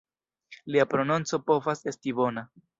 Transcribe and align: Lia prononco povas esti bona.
Lia 0.75 0.87
prononco 0.95 1.41
povas 1.53 1.87
esti 1.95 2.19
bona. 2.25 2.49